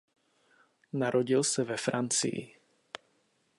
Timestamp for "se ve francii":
1.43-2.55